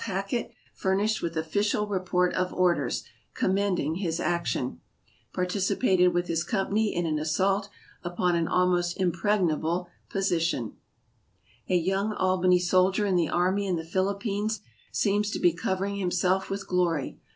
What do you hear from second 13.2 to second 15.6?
army in the Philippines seems to be